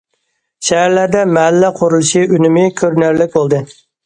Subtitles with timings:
[0.69, 3.63] شەھەرلەردە مەھەللە قۇرۇلۇشى ئۈنۈمى كۆرۈنەرلىك بولدى.